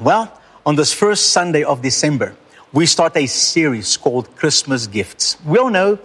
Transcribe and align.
Well, 0.00 0.32
on 0.64 0.76
this 0.76 0.94
first 0.94 1.30
Sunday 1.30 1.62
of 1.62 1.82
December, 1.82 2.34
we 2.72 2.86
start 2.86 3.18
a 3.18 3.26
series 3.26 3.98
called 3.98 4.34
Christmas 4.34 4.86
Gifts. 4.86 5.36
We 5.44 5.58
all 5.58 5.68
know 5.68 5.98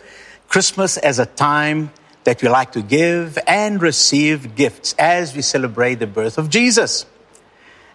Christmas 0.49 0.97
as 0.97 1.17
a 1.17 1.25
time 1.25 1.91
that 2.25 2.41
we 2.41 2.49
like 2.49 2.73
to 2.73 2.81
give 2.81 3.39
and 3.47 3.81
receive 3.81 4.53
gifts 4.53 4.95
as 4.99 5.33
we 5.33 5.41
celebrate 5.41 5.95
the 5.95 6.07
birth 6.07 6.37
of 6.37 6.49
Jesus. 6.49 7.05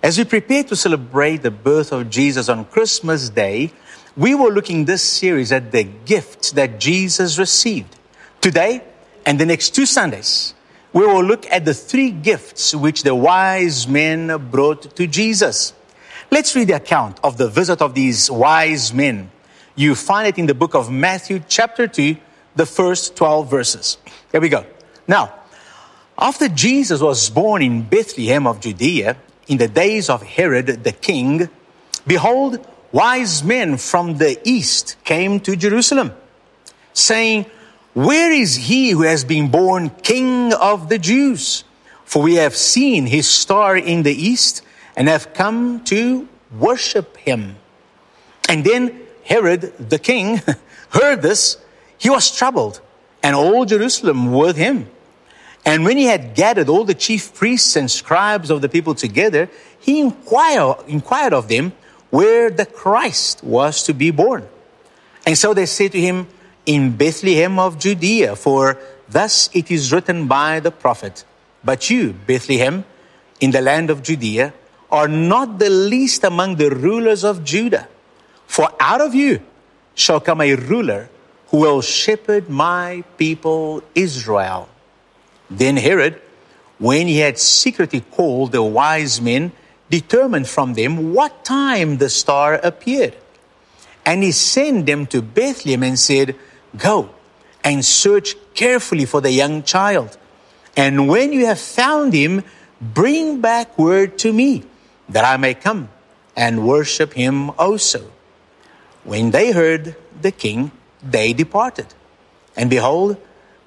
As 0.03 0.17
we 0.17 0.25
prepare 0.25 0.65
to 0.65 0.75
celebrate 0.75 1.43
the 1.43 1.51
birth 1.51 1.93
of 1.93 2.09
Jesus 2.09 2.49
on 2.49 2.65
Christmas 2.65 3.29
Day, 3.29 3.71
we 4.17 4.35
were 4.35 4.51
looking 4.51 4.87
this 4.87 5.03
series 5.03 5.53
at 5.53 5.71
the 5.71 5.85
gifts 5.85 6.53
that 6.53 6.81
Jesus 6.81 7.39
received. 7.39 7.95
Today 8.41 8.83
and 9.27 9.39
the 9.39 9.45
next 9.45 9.75
two 9.75 9.85
Sundays, 9.85 10.55
we 10.95 11.05
will 11.05 11.23
look 11.23 11.45
at 11.51 11.67
the 11.67 11.75
three 11.75 12.11
gifts 12.11 12.75
which 12.75 13.03
the 13.03 13.15
wise 13.15 13.87
men 13.87 14.49
brought 14.51 14.97
to 14.97 15.07
Jesus. 15.07 15.75
Let's 16.33 16.55
read 16.55 16.69
the 16.69 16.77
account 16.77 17.19
of 17.25 17.39
the 17.39 17.49
visit 17.49 17.83
of 17.83 17.95
these 17.95 18.31
wise 18.31 18.95
men. 18.95 19.33
You 19.75 19.97
find 19.97 20.29
it 20.29 20.39
in 20.39 20.47
the 20.47 20.55
book 20.55 20.75
of 20.77 20.89
Matthew, 20.89 21.43
chapter 21.49 21.89
2, 21.89 22.17
the 22.55 22.67
first 22.67 23.17
12 23.17 23.51
verses. 23.51 23.99
Here 24.31 24.41
we 24.41 24.49
go. 24.49 24.65
Now, 25.09 25.35
after 26.17 26.49
Jesus 26.49 27.01
was 27.01 27.31
born 27.31 27.63
in 27.63 27.83
Bethlehem 27.83 28.47
of 28.47 28.61
Judea, 28.61 29.17
in 29.49 29.59
the 29.59 29.67
days 29.67 30.09
of 30.09 30.23
Herod 30.23 30.85
the 30.85 30.93
king, 30.93 31.49
behold, 32.07 32.65
wise 32.93 33.43
men 33.43 33.77
from 33.77 34.19
the 34.19 34.39
east 34.45 34.97
came 35.03 35.41
to 35.41 35.57
Jerusalem, 35.57 36.13
saying, 36.93 37.47
Where 37.95 38.31
is 38.31 38.55
he 38.55 38.91
who 38.91 39.03
has 39.03 39.25
been 39.25 39.51
born 39.51 39.91
king 39.91 40.55
of 40.55 40.89
the 40.89 40.99
Jews? 40.99 41.65
For 42.05 42.23
we 42.23 42.35
have 42.37 42.57
seen 42.57 43.07
his 43.07 43.27
star 43.27 43.77
in 43.77 44.05
the 44.05 44.15
east 44.15 44.63
and 45.01 45.09
have 45.09 45.33
come 45.33 45.83
to 45.83 46.29
worship 46.59 47.17
him. 47.17 47.57
And 48.51 48.63
then 48.63 49.01
Herod 49.25 49.73
the 49.79 49.99
king 49.99 50.43
heard 50.91 51.23
this. 51.23 51.57
He 51.97 52.11
was 52.11 52.31
troubled, 52.31 52.83
and 53.23 53.35
all 53.35 53.65
Jerusalem 53.65 54.31
with 54.31 54.59
him. 54.59 54.91
And 55.65 55.87
when 55.87 55.97
he 55.97 56.05
had 56.05 56.35
gathered 56.35 56.69
all 56.69 56.85
the 56.85 56.93
chief 56.93 57.33
priests 57.33 57.77
and 57.77 57.91
scribes 57.91 58.51
of 58.51 58.61
the 58.61 58.69
people 58.69 58.95
together, 58.95 59.49
he 59.79 60.01
inquired, 60.01 60.85
inquired 60.87 61.33
of 61.33 61.49
them 61.49 61.73
where 62.11 62.51
the 62.51 62.67
Christ 62.67 63.43
was 63.43 63.83
to 63.85 63.95
be 63.95 64.11
born. 64.11 64.47
And 65.25 65.39
so 65.39 65.55
they 65.55 65.65
said 65.65 65.93
to 65.93 66.01
him, 66.01 66.27
In 66.67 66.95
Bethlehem 66.95 67.59
of 67.59 67.79
Judea, 67.79 68.37
for 68.37 68.77
thus 69.09 69.49
it 69.55 69.71
is 69.71 69.95
written 69.95 70.29
by 70.29 70.61
the 70.61 70.71
prophet, 70.71 71.25
But 71.65 71.89
you, 71.89 72.13
Bethlehem, 72.13 72.85
in 73.41 73.51
the 73.51 73.63
land 73.63 73.89
of 73.89 74.03
Judea, 74.03 74.53
are 74.91 75.09
not 75.09 75.59
the 75.59 75.71
least 75.71 76.25
among 76.25 76.57
the 76.57 76.71
rulers 76.71 77.25
of 77.25 77.45
Judah. 77.45 77.89
For 78.47 78.69
out 78.81 79.01
of 79.01 79.15
you 79.15 79.41
shall 79.95 80.21
come 80.21 80.41
a 80.41 80.55
ruler 80.55 81.09
who 81.49 81.59
will 81.59 81.83
shepherd 81.83 82.49
my 82.49 83.05
people 83.17 83.83
Israel. 83.95 84.69
Then 85.51 85.77
Herod, 85.77 86.21
when 86.79 87.07
he 87.07 87.19
had 87.19 87.39
secretly 87.39 88.01
called 88.01 88.53
the 88.53 88.63
wise 88.63 89.21
men, 89.21 89.53
determined 89.91 90.49
from 90.49 90.75
them 90.75 91.13
what 91.13 91.45
time 91.45 91.99
the 91.99 92.09
star 92.09 92.55
appeared. 92.55 93.17
And 94.07 94.23
he 94.23 94.33
sent 94.33 94.87
them 94.87 95.07
to 95.09 95.21
Bethlehem 95.21 95.83
and 95.83 95.99
said, 95.99 96.37
Go 96.77 97.11
and 97.63 97.85
search 97.85 98.35
carefully 98.55 99.05
for 99.05 99.21
the 99.21 99.31
young 99.31 99.63
child. 99.63 100.17
And 100.77 101.09
when 101.09 101.33
you 101.33 101.47
have 101.47 101.61
found 101.61 102.13
him, 102.13 102.45
bring 102.81 103.41
back 103.41 103.77
word 103.79 104.19
to 104.21 104.33
me 104.33 104.65
that 105.11 105.25
I 105.25 105.37
may 105.37 105.55
come 105.55 105.89
and 106.37 106.67
worship 106.67 107.13
him 107.13 107.51
also. 107.59 108.11
When 109.05 109.31
they 109.31 109.53
heard 109.53 109.97
the 110.21 110.31
king, 110.31 110.71
they 111.03 111.33
departed. 111.33 111.87
And 112.57 112.71
behold, 112.71 113.17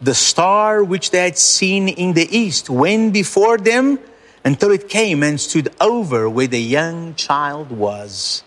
the 0.02 0.16
star 0.16 0.84
which 0.84 1.12
they 1.12 1.24
had 1.24 1.38
seen 1.38 1.88
in 1.88 2.14
the 2.14 2.28
east 2.36 2.70
went 2.70 3.14
before 3.14 3.58
them 3.58 4.00
until 4.44 4.72
it 4.72 4.90
came 4.90 5.24
and 5.24 5.40
stood 5.40 5.74
over 5.80 6.30
where 6.30 6.48
the 6.48 6.62
young 6.62 7.16
child 7.16 7.72
was. 7.72 8.44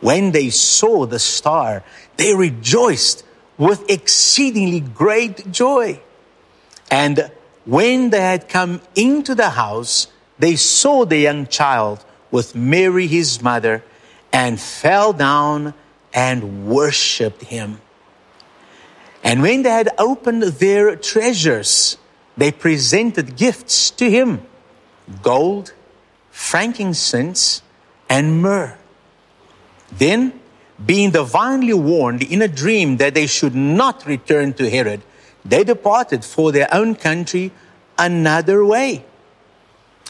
When 0.00 0.32
they 0.32 0.48
saw 0.48 1.06
the 1.06 1.18
star, 1.18 1.84
they 2.16 2.34
rejoiced 2.34 3.24
with 3.58 3.88
exceedingly 3.90 4.80
great 4.80 5.52
joy. 5.52 6.00
And 6.90 7.30
when 7.66 8.10
they 8.10 8.20
had 8.20 8.48
come 8.48 8.80
into 8.94 9.34
the 9.34 9.50
house, 9.50 10.08
they 10.38 10.56
saw 10.56 11.04
the 11.04 11.18
young 11.18 11.46
child 11.46 12.04
with 12.30 12.54
Mary 12.54 13.06
his 13.06 13.42
mother 13.42 13.82
and 14.32 14.60
fell 14.60 15.12
down 15.12 15.74
and 16.12 16.66
worshiped 16.66 17.42
him. 17.44 17.80
And 19.22 19.42
when 19.42 19.62
they 19.62 19.70
had 19.70 19.90
opened 19.98 20.42
their 20.42 20.96
treasures, 20.96 21.96
they 22.36 22.50
presented 22.52 23.36
gifts 23.36 23.90
to 23.92 24.10
him 24.10 24.46
gold, 25.22 25.72
frankincense, 26.30 27.62
and 28.08 28.40
myrrh. 28.40 28.76
Then, 29.92 30.40
being 30.84 31.10
divinely 31.10 31.74
warned 31.74 32.22
in 32.22 32.40
a 32.42 32.48
dream 32.48 32.96
that 32.98 33.14
they 33.14 33.26
should 33.26 33.54
not 33.54 34.06
return 34.06 34.54
to 34.54 34.70
Herod, 34.70 35.02
they 35.44 35.64
departed 35.64 36.24
for 36.24 36.52
their 36.52 36.72
own 36.72 36.94
country 36.94 37.50
another 37.98 38.64
way. 38.64 39.04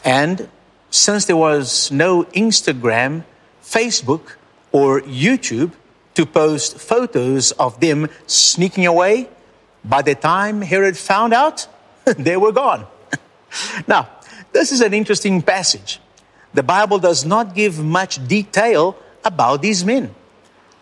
And 0.04 0.48
since 0.90 1.24
there 1.24 1.36
was 1.36 1.90
no 1.90 2.24
Instagram, 2.24 3.24
Facebook, 3.62 4.36
or 4.72 5.00
YouTube 5.02 5.72
to 6.14 6.26
post 6.26 6.78
photos 6.78 7.52
of 7.52 7.80
them 7.80 8.08
sneaking 8.26 8.86
away, 8.86 9.28
by 9.84 10.02
the 10.02 10.14
time 10.14 10.62
Herod 10.62 10.96
found 10.96 11.32
out, 11.32 11.66
they 12.04 12.36
were 12.36 12.52
gone. 12.52 12.86
now, 13.88 14.08
this 14.52 14.72
is 14.72 14.80
an 14.80 14.92
interesting 14.92 15.42
passage. 15.42 16.00
The 16.52 16.62
Bible 16.62 16.98
does 16.98 17.24
not 17.24 17.54
give 17.54 17.78
much 17.78 18.26
detail 18.26 18.96
about 19.24 19.62
these 19.62 19.84
men. 19.84 20.14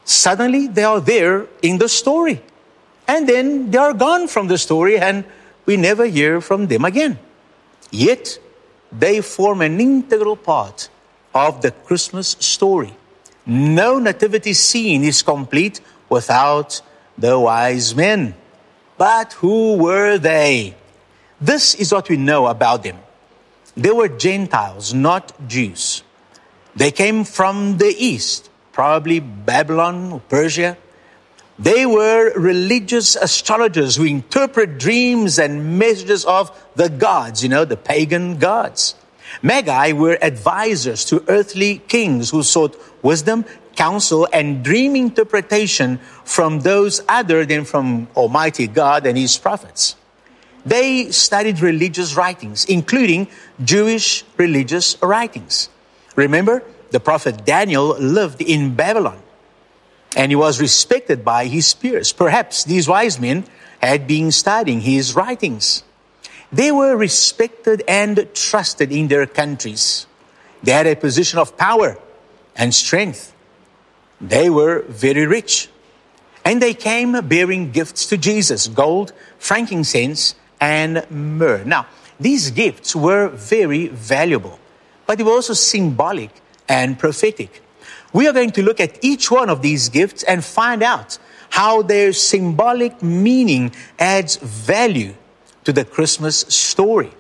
Suddenly, 0.05 0.69
they 0.69 0.85
are 0.85 1.01
there 1.01 1.47
in 1.61 1.79
the 1.79 1.89
story. 1.89 2.41
And 3.07 3.29
then 3.29 3.71
they 3.71 3.79
are 3.79 3.93
gone 3.93 4.29
from 4.29 4.49
the 4.49 4.57
story, 4.57 4.99
and 4.99 5.25
we 5.67 5.77
never 5.77 6.07
hear 6.07 6.41
from 6.41 6.67
them 6.67 6.85
again. 6.85 7.19
Yet, 7.91 8.39
they 8.93 9.21
form 9.21 9.61
an 9.61 9.81
integral 9.81 10.37
part 10.37 10.89
of 11.35 11.63
the 11.63 11.71
Christmas 11.71 12.37
story. 12.41 12.95
No 13.47 13.99
nativity 13.99 14.53
scene 14.55 15.05
is 15.05 15.23
complete 15.23 15.81
without 16.09 16.81
the 17.17 17.39
wise 17.39 17.95
men. 17.95 18.35
But 18.97 19.35
who 19.35 19.77
were 19.77 20.19
they? 20.19 20.75
This 21.41 21.75
is 21.75 21.93
what 21.93 22.09
we 22.09 22.17
know 22.17 22.47
about 22.47 22.83
them. 22.83 22.99
They 23.77 23.91
were 23.91 24.09
Gentiles, 24.09 24.93
not 24.93 25.33
Jews. 25.47 26.03
They 26.75 26.91
came 26.91 27.25
from 27.25 27.79
the 27.79 27.95
east, 27.97 28.51
probably 28.73 29.21
Babylon 29.21 30.13
or 30.13 30.21
Persia. 30.21 30.77
They 31.59 31.87
were 31.87 32.33
religious 32.39 33.17
astrologers 33.17 33.97
who 33.97 34.05
interpret 34.05 34.79
dreams 34.79 35.41
and 35.41 35.77
messages 35.79 36.25
of 36.25 36.55
the 36.77 36.89
gods, 36.89 37.43
you 37.43 37.49
know, 37.49 37.65
the 37.65 37.77
pagan 37.77 38.39
gods. 38.39 38.95
Magi 39.43 39.93
were 39.93 40.17
advisors 40.23 41.05
to 41.07 41.25
earthly 41.27 41.79
kings 41.89 42.31
who 42.31 42.45
sought 42.45 42.81
wisdom, 43.03 43.45
counsel, 43.75 44.29
and 44.33 44.63
dream 44.65 44.95
interpretation 44.95 45.99
from 46.25 46.61
those 46.61 47.03
other 47.09 47.45
than 47.45 47.65
from 47.65 48.07
Almighty 48.15 48.69
God 48.69 49.05
and 49.05 49.19
His 49.19 49.37
prophets. 49.37 49.97
They 50.65 51.11
studied 51.11 51.61
religious 51.61 52.15
writings, 52.15 52.67
including 52.67 53.27
Jewish 53.65 54.25
religious 54.37 54.97
writings. 55.03 55.71
Remember, 56.15 56.63
the 56.91 57.01
prophet 57.01 57.45
Daniel 57.45 57.99
lived 57.99 58.43
in 58.43 58.75
Babylon 58.75 59.21
and 60.17 60.33
he 60.33 60.37
was 60.37 60.61
respected 60.61 61.25
by 61.25 61.47
his 61.47 61.75
peers. 61.75 62.13
Perhaps 62.13 62.65
these 62.65 62.89
wise 62.89 63.21
men 63.21 63.45
had 63.81 64.07
been 64.07 64.33
studying 64.33 64.81
his 64.81 65.15
writings. 65.15 65.83
They 66.53 66.73
were 66.73 66.97
respected 66.97 67.83
and 67.87 68.29
trusted 68.35 68.91
in 68.91 69.09
their 69.09 69.27
countries. 69.27 70.07
They 70.63 70.73
had 70.73 70.87
a 70.87 70.97
position 70.97 71.39
of 71.39 71.57
power 71.57 71.99
and 72.57 72.75
strength. 72.75 73.35
They 74.21 74.51
were 74.51 74.83
very 74.89 75.27
rich. 75.27 75.69
And 76.45 76.63
they 76.63 76.75
came 76.75 77.13
bearing 77.29 77.71
gifts 77.71 78.07
to 78.07 78.17
Jesus 78.17 78.67
gold, 78.69 79.13
frankincense, 79.39 80.35
and 80.61 81.09
myrrh. 81.11 81.65
Now, 81.65 81.87
these 82.19 82.51
gifts 82.51 82.97
were 82.97 83.29
very 83.29 83.89
valuable, 83.89 84.59
but 85.07 85.19
they 85.19 85.25
were 85.25 85.33
also 85.33 85.53
symbolic 85.53 86.31
and 86.69 86.99
prophetic. 86.99 87.63
We 88.13 88.27
are 88.27 88.33
going 88.33 88.53
to 88.53 88.63
look 88.63 88.81
at 88.81 89.03
each 89.05 89.31
one 89.31 89.51
of 89.51 89.63
these 89.63 89.89
gifts 89.89 90.23
and 90.23 90.45
find 90.45 90.83
out 90.83 91.19
how 91.51 91.83
their 91.83 92.13
symbolic 92.13 93.03
meaning 93.03 93.73
adds 93.99 94.37
value 94.37 95.15
to 95.65 95.73
the 95.73 95.85
Christmas 95.85 96.41
story. 96.49 97.13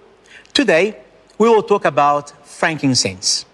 Today, 0.55 0.97
we 1.37 1.49
will 1.49 1.63
talk 1.63 1.85
about 1.85 2.47
frankincense. 2.47 3.45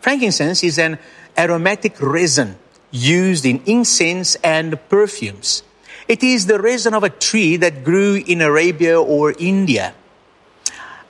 Frankincense 0.00 0.64
is 0.64 0.78
an 0.78 0.98
aromatic 1.38 2.00
resin 2.00 2.58
used 2.90 3.46
in 3.46 3.62
incense 3.64 4.34
and 4.36 4.78
perfumes. 4.88 5.62
It 6.08 6.22
is 6.22 6.46
the 6.46 6.60
resin 6.60 6.94
of 6.94 7.04
a 7.04 7.10
tree 7.10 7.56
that 7.58 7.84
grew 7.84 8.22
in 8.26 8.42
Arabia 8.42 9.00
or 9.00 9.34
India. 9.38 9.94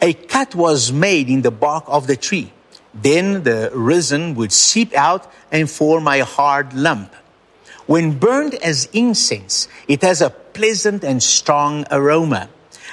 A 0.01 0.13
cut 0.13 0.55
was 0.55 0.93
made 0.93 1.29
in 1.29 1.43
the 1.43 1.51
bark 1.51 1.85
of 1.87 2.07
the 2.07 2.17
tree. 2.17 2.53
Then 2.95 3.43
the 3.43 3.71
resin 3.75 4.35
would 4.35 4.53
seep 4.53 4.95
out 4.95 5.31
and 5.51 5.71
form 5.71 6.07
a 6.09 6.25
hard 6.25 6.75
lump. 6.75 7.15
When 7.87 8.19
burned 8.19 8.55
as 8.55 8.89
incense, 8.93 9.69
it 9.89 10.03
has 10.03 10.21
a 10.21 10.31
pleasant 10.31 11.03
and 11.03 11.23
strong 11.23 11.85
aroma. 11.91 12.49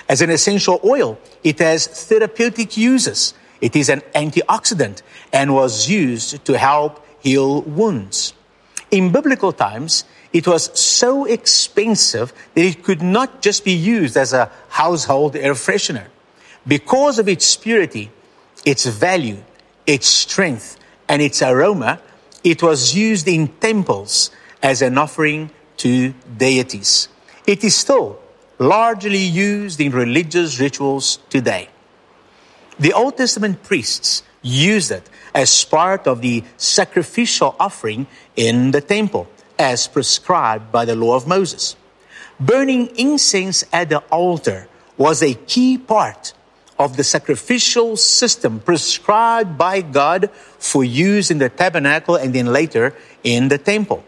As 0.07 0.21
an 0.21 0.29
essential 0.29 0.79
oil, 0.83 1.19
it 1.43 1.59
has 1.59 1.85
therapeutic 1.87 2.77
uses. 2.77 3.33
It 3.61 3.75
is 3.75 3.89
an 3.89 4.01
antioxidant 4.15 5.01
and 5.31 5.53
was 5.53 5.89
used 5.89 6.43
to 6.45 6.57
help 6.57 7.05
heal 7.19 7.61
wounds. 7.61 8.33
In 8.89 9.11
biblical 9.11 9.51
times, 9.51 10.05
it 10.33 10.47
was 10.47 10.77
so 10.79 11.25
expensive 11.25 12.33
that 12.55 12.65
it 12.65 12.83
could 12.83 13.01
not 13.01 13.41
just 13.41 13.63
be 13.63 13.73
used 13.73 14.17
as 14.17 14.33
a 14.33 14.51
household 14.69 15.35
air 15.35 15.53
freshener. 15.53 16.07
Because 16.65 17.19
of 17.19 17.27
its 17.27 17.55
purity, 17.55 18.11
its 18.65 18.85
value, 18.85 19.43
its 19.89 20.05
strength, 20.07 20.77
and 21.07 21.19
its 21.19 21.41
aroma, 21.41 21.99
it 22.43 22.61
was 22.61 22.93
used 22.93 23.27
in 23.27 23.47
temples 23.59 24.29
as 24.61 24.83
an 24.83 24.99
offering 24.99 25.49
to 25.77 26.13
deities. 26.37 27.09
It 27.47 27.63
is 27.63 27.75
still 27.75 28.19
largely 28.59 29.17
used 29.17 29.81
in 29.81 29.91
religious 29.91 30.59
rituals 30.59 31.17
today. 31.31 31.69
The 32.79 32.93
Old 32.93 33.17
Testament 33.17 33.63
priests 33.63 34.21
used 34.43 34.91
it 34.91 35.09
as 35.33 35.65
part 35.65 36.05
of 36.05 36.21
the 36.21 36.43
sacrificial 36.57 37.55
offering 37.59 38.05
in 38.35 38.69
the 38.69 38.81
temple, 38.81 39.27
as 39.57 39.87
prescribed 39.87 40.71
by 40.71 40.85
the 40.85 40.95
law 40.95 41.15
of 41.15 41.25
Moses. 41.25 41.75
Burning 42.39 42.95
incense 42.95 43.63
at 43.73 43.89
the 43.89 43.99
altar 44.11 44.67
was 44.97 45.23
a 45.23 45.33
key 45.33 45.79
part 45.79 46.33
of 46.79 46.95
the 46.95 47.03
sacrificial 47.03 47.97
system 47.97 48.61
prescribed 48.61 49.57
by 49.57 49.81
God 49.81 50.31
for 50.57 50.83
use 50.83 51.29
in 51.29 51.37
the 51.37 51.49
tabernacle 51.49 52.15
and 52.15 52.33
then 52.33 52.47
later 52.47 52.95
in 53.21 53.49
the 53.49 53.57
temple. 53.57 54.03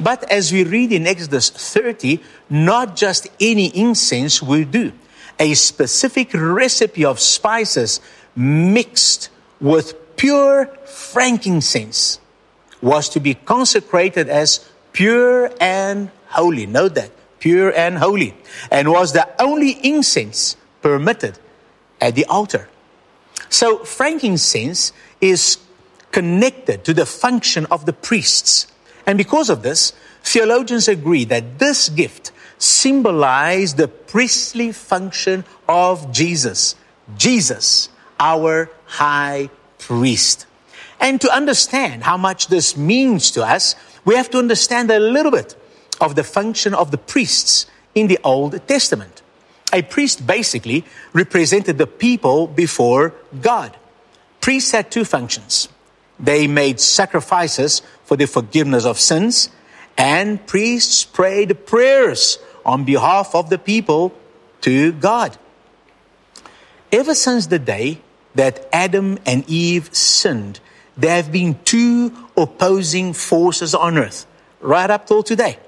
But 0.00 0.30
as 0.30 0.52
we 0.52 0.62
read 0.62 0.92
in 0.92 1.08
Exodus 1.08 1.50
30, 1.50 2.22
not 2.48 2.94
just 2.94 3.26
any 3.40 3.76
incense 3.76 4.40
will 4.40 4.64
do. 4.64 4.92
A 5.40 5.54
specific 5.54 6.30
recipe 6.32 7.04
of 7.04 7.18
spices 7.18 8.00
mixed 8.36 9.28
with 9.60 10.16
pure 10.16 10.66
frankincense 10.86 12.20
was 12.80 13.08
to 13.08 13.18
be 13.18 13.34
consecrated 13.34 14.28
as 14.28 14.70
pure 14.92 15.50
and 15.60 16.10
holy. 16.28 16.66
Note 16.66 16.94
that, 16.94 17.10
pure 17.40 17.72
and 17.74 17.98
holy. 17.98 18.34
And 18.70 18.88
was 18.92 19.12
the 19.12 19.28
only 19.42 19.72
incense 19.82 20.56
permitted 20.80 21.40
at 22.00 22.14
the 22.14 22.24
altar. 22.26 22.68
So 23.48 23.78
frankincense 23.84 24.92
is 25.20 25.58
connected 26.12 26.84
to 26.84 26.94
the 26.94 27.06
function 27.06 27.66
of 27.66 27.86
the 27.86 27.92
priests. 27.92 28.66
And 29.06 29.16
because 29.16 29.50
of 29.50 29.62
this, 29.62 29.92
theologians 30.22 30.88
agree 30.88 31.24
that 31.26 31.58
this 31.58 31.88
gift 31.88 32.32
symbolized 32.58 33.76
the 33.76 33.88
priestly 33.88 34.72
function 34.72 35.44
of 35.68 36.12
Jesus. 36.12 36.74
Jesus, 37.16 37.88
our 38.18 38.70
high 38.84 39.50
priest. 39.78 40.46
And 41.00 41.20
to 41.20 41.34
understand 41.34 42.02
how 42.02 42.16
much 42.16 42.48
this 42.48 42.76
means 42.76 43.30
to 43.32 43.44
us, 43.44 43.76
we 44.04 44.16
have 44.16 44.30
to 44.30 44.38
understand 44.38 44.90
a 44.90 44.98
little 44.98 45.30
bit 45.30 45.54
of 46.00 46.16
the 46.16 46.24
function 46.24 46.74
of 46.74 46.90
the 46.90 46.98
priests 46.98 47.66
in 47.94 48.08
the 48.08 48.18
Old 48.24 48.66
Testament. 48.66 49.17
A 49.72 49.82
priest 49.82 50.26
basically 50.26 50.84
represented 51.12 51.78
the 51.78 51.86
people 51.86 52.46
before 52.46 53.14
God. 53.40 53.76
Priests 54.40 54.72
had 54.72 54.90
two 54.90 55.04
functions. 55.04 55.68
They 56.18 56.46
made 56.46 56.80
sacrifices 56.80 57.82
for 58.04 58.16
the 58.16 58.26
forgiveness 58.26 58.84
of 58.84 58.98
sins, 58.98 59.50
and 59.96 60.44
priests 60.46 61.04
prayed 61.04 61.66
prayers 61.66 62.38
on 62.64 62.84
behalf 62.84 63.34
of 63.34 63.50
the 63.50 63.58
people 63.58 64.14
to 64.62 64.92
God. 64.92 65.36
Ever 66.90 67.14
since 67.14 67.46
the 67.46 67.58
day 67.58 68.00
that 68.34 68.66
Adam 68.72 69.18
and 69.26 69.48
Eve 69.48 69.94
sinned, 69.94 70.60
there 70.96 71.14
have 71.16 71.30
been 71.30 71.58
two 71.64 72.12
opposing 72.36 73.12
forces 73.12 73.74
on 73.74 73.98
earth, 73.98 74.26
right 74.60 74.90
up 74.90 75.06
till 75.06 75.22
today, 75.22 75.58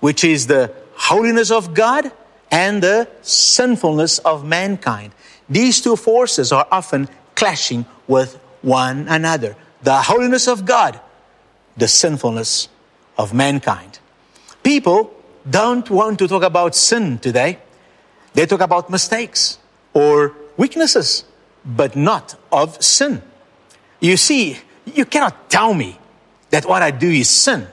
which 0.00 0.24
is 0.24 0.48
the 0.48 0.74
holiness 0.96 1.50
of 1.50 1.72
God 1.74 2.10
and 2.50 2.82
the 2.82 3.08
sinfulness 3.22 4.18
of 4.20 4.44
mankind. 4.44 5.12
These 5.48 5.80
two 5.80 5.96
forces 5.96 6.52
are 6.52 6.66
often 6.70 7.08
clashing 7.34 7.86
with 8.06 8.38
one 8.62 9.08
another. 9.08 9.56
The 9.82 9.96
holiness 10.02 10.48
of 10.48 10.64
God, 10.64 11.00
the 11.76 11.88
sinfulness 11.88 12.68
of 13.16 13.32
mankind. 13.32 13.98
People 14.62 15.14
don't 15.48 15.88
want 15.88 16.18
to 16.18 16.28
talk 16.28 16.42
about 16.42 16.74
sin 16.74 17.18
today. 17.18 17.58
They 18.34 18.46
talk 18.46 18.60
about 18.60 18.90
mistakes 18.90 19.58
or 19.94 20.34
weaknesses 20.56 21.24
but 21.64 21.96
not 21.96 22.38
of 22.50 22.82
sin. 22.82 23.22
You 24.00 24.16
see, 24.16 24.58
you 24.86 25.04
cannot 25.04 25.50
tell 25.50 25.74
me 25.74 25.98
that 26.50 26.64
what 26.66 26.82
I 26.82 26.90
do 26.90 27.10
is 27.10 27.28
sin. 27.28 27.66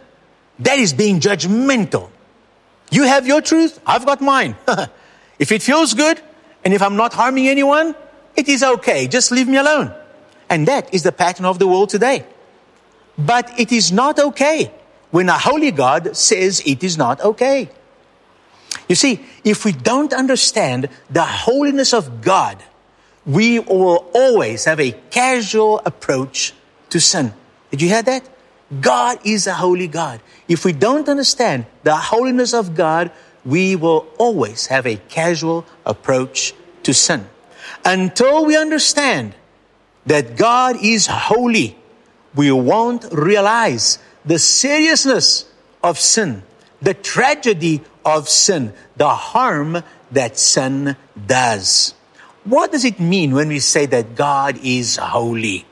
That 0.59 0.80
is 0.80 0.94
being 0.94 1.19
judgmental. 1.19 2.09
You 2.92 3.04
have 3.04 3.28
your 3.28 3.42
truth, 3.42 3.80
I've 3.86 4.06
got 4.06 4.22
mine. 4.22 4.56
if 5.39 5.51
it 5.51 5.62
feels 5.62 5.94
good, 5.94 6.22
and 6.63 6.74
if 6.74 6.81
I'm 6.81 6.95
not 6.95 7.13
harming 7.13 7.48
anyone, 7.48 7.95
it 8.36 8.48
is 8.48 8.63
okay. 8.63 9.07
Just 9.07 9.31
leave 9.31 9.48
me 9.48 9.57
alone. 9.57 9.94
And 10.50 10.68
that 10.68 10.94
is 10.94 11.04
the 11.04 11.12
pattern 11.12 11.45
of 11.45 11.60
the 11.60 11.68
world 11.68 11.89
today. 11.89 12.25
But 13.18 13.60
it 13.60 13.72
is 13.72 13.92
not 13.92 14.19
okay 14.19 14.72
when 15.12 15.30
a 15.30 15.38
holy 15.38 15.72
God 15.72 16.16
says 16.16 16.62
it 16.66 16.84
is 16.84 16.98
not 16.98 17.22
okay. 17.22 17.69
You 18.88 18.95
see, 18.95 19.25
if 19.44 19.66
we 19.66 19.72
don't 19.72 20.13
understand 20.13 20.90
the 21.10 21.24
holiness 21.24 21.94
of 21.94 22.22
God, 22.22 22.62
we 23.25 23.60
will 23.60 24.10
always 24.13 24.66
have 24.66 24.80
a 24.80 24.92
casual 25.10 25.81
approach 25.86 26.54
to 26.90 27.00
sin. 27.00 27.33
Did 27.72 27.81
you 27.81 27.90
hear 27.90 28.04
that? 28.04 28.24
God 28.81 29.19
is 29.24 29.48
a 29.48 29.54
holy 29.54 29.88
God. 29.88 30.19
If 30.47 30.66
we 30.66 30.74
don't 30.74 31.07
understand 31.07 31.66
the 31.83 31.95
holiness 31.95 32.54
of 32.54 32.76
God, 32.76 33.12
we 33.45 33.76
will 33.76 34.07
always 34.18 34.68
have 34.68 34.86
a 34.86 34.97
casual 34.97 35.66
approach 35.86 36.54
to 36.83 36.94
sin. 36.94 37.28
Until 37.86 38.45
we 38.45 38.57
understand 38.57 39.36
that 40.06 40.36
God 40.36 40.83
is 40.83 41.07
holy, 41.07 41.78
we 42.36 42.52
won't 42.52 43.06
realize 43.12 44.00
the 44.26 44.40
seriousness 44.40 45.45
of 45.81 45.97
sin, 45.97 46.44
the 46.81 46.94
tragedy 46.94 47.81
of 48.04 48.28
sin, 48.28 48.74
the 48.97 49.09
harm 49.09 49.83
that 50.12 50.38
sin 50.38 50.95
does. 51.26 51.94
What 52.44 52.71
does 52.71 52.86
it 52.86 53.00
mean 53.00 53.33
when 53.33 53.50
we 53.50 53.59
say 53.59 53.86
that 53.88 54.16
God 54.16 54.59
is 54.64 54.95
holy? 54.97 55.67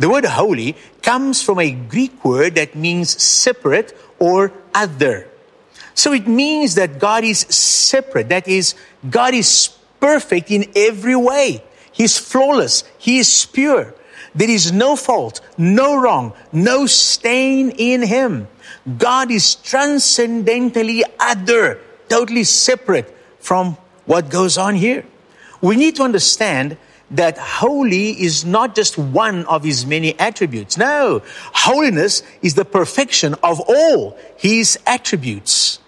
The 0.00 0.08
word 0.08 0.24
holy 0.24 0.76
comes 1.02 1.42
from 1.42 1.58
a 1.58 1.70
Greek 1.70 2.24
word 2.24 2.54
that 2.54 2.74
means 2.74 3.22
separate 3.22 3.92
or 4.18 4.50
other. 4.74 5.28
So 5.94 6.14
it 6.14 6.26
means 6.26 6.74
that 6.76 6.98
God 6.98 7.22
is 7.22 7.40
separate. 7.40 8.30
That 8.30 8.48
is, 8.48 8.74
God 9.10 9.34
is 9.34 9.76
perfect 10.00 10.50
in 10.50 10.72
every 10.74 11.16
way. 11.16 11.62
He's 11.92 12.16
flawless. 12.16 12.82
He 12.96 13.18
is 13.18 13.44
pure. 13.44 13.94
There 14.34 14.48
is 14.48 14.72
no 14.72 14.96
fault, 14.96 15.42
no 15.58 16.00
wrong, 16.00 16.32
no 16.50 16.86
stain 16.86 17.68
in 17.76 18.00
Him. 18.00 18.48
God 18.96 19.30
is 19.30 19.56
transcendently 19.56 21.04
other, 21.18 21.78
totally 22.08 22.44
separate 22.44 23.14
from 23.38 23.76
what 24.06 24.30
goes 24.30 24.56
on 24.56 24.76
here 24.76 25.04
we 25.60 25.76
need 25.76 25.96
to 25.96 26.02
understand 26.02 26.76
that 27.10 27.36
holy 27.38 28.10
is 28.10 28.44
not 28.44 28.74
just 28.74 28.96
one 28.96 29.44
of 29.46 29.64
his 29.64 29.84
many 29.84 30.18
attributes. 30.18 30.76
No, 30.76 31.22
holiness 31.52 32.22
is 32.42 32.54
the 32.54 32.64
perfection 32.64 33.34
of 33.42 33.60
all 33.60 34.18
his 34.36 34.78
attributes. 34.86 35.80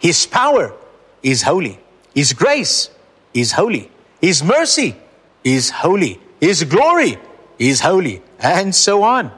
His 0.00 0.26
power 0.26 0.74
is 1.22 1.42
holy. 1.42 1.78
His 2.14 2.32
grace 2.32 2.90
is 3.32 3.52
holy. 3.52 3.90
His 4.20 4.42
mercy 4.42 4.96
is 5.42 5.70
holy. 5.70 6.20
His 6.40 6.64
glory 6.64 7.18
is 7.58 7.80
holy. 7.80 8.22
And 8.38 8.74
so 8.74 9.02
on. 9.02 9.32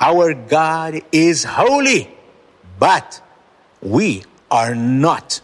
Our 0.00 0.34
God 0.34 1.02
is 1.10 1.42
holy, 1.44 2.08
but 2.78 3.20
we 3.80 4.24
are 4.50 4.74
not. 4.74 5.40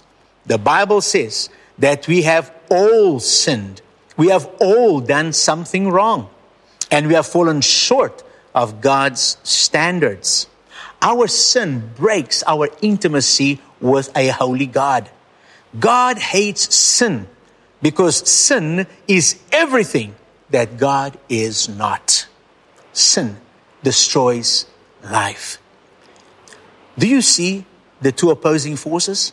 The 0.46 0.58
Bible 0.58 1.00
says 1.00 1.48
that 1.78 2.06
we 2.06 2.22
have 2.22 2.52
all 2.70 3.18
sinned. 3.18 3.82
We 4.16 4.28
have 4.28 4.48
all 4.60 5.00
done 5.00 5.32
something 5.32 5.90
wrong. 5.90 6.30
And 6.90 7.08
we 7.08 7.14
have 7.14 7.26
fallen 7.26 7.60
short 7.60 8.22
of 8.54 8.80
God's 8.80 9.38
standards. 9.42 10.46
Our 11.02 11.26
sin 11.26 11.90
breaks 11.96 12.42
our 12.46 12.68
intimacy 12.80 13.60
with 13.80 14.10
a 14.16 14.28
holy 14.28 14.66
God. 14.66 15.10
God 15.78 16.18
hates 16.18 16.74
sin 16.74 17.26
because 17.82 18.28
sin 18.28 18.86
is 19.08 19.40
everything 19.52 20.14
that 20.50 20.78
God 20.78 21.18
is 21.28 21.68
not. 21.68 22.26
Sin 22.92 23.36
destroys 23.82 24.66
life. 25.02 25.58
Do 26.96 27.08
you 27.08 27.20
see 27.20 27.66
the 28.00 28.12
two 28.12 28.30
opposing 28.30 28.76
forces? 28.76 29.32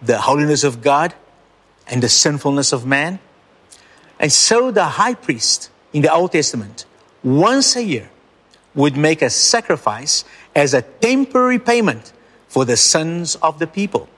The 0.00 0.18
holiness 0.18 0.64
of 0.64 0.80
God 0.80 1.12
and 1.88 2.02
the 2.02 2.08
sinfulness 2.08 2.72
of 2.72 2.86
man? 2.86 3.18
And 4.20 4.30
so 4.30 4.70
the 4.70 4.84
high 4.84 5.14
priest 5.14 5.70
in 5.94 6.02
the 6.02 6.12
Old 6.12 6.32
Testament, 6.32 6.84
once 7.24 7.74
a 7.74 7.82
year, 7.82 8.10
would 8.74 8.96
make 8.96 9.22
a 9.22 9.30
sacrifice 9.30 10.24
as 10.54 10.74
a 10.74 10.82
temporary 10.82 11.58
payment 11.58 12.12
for 12.46 12.64
the 12.64 12.76
sins 12.76 13.34
of 13.36 13.58
the 13.58 13.66
people. 13.66 14.08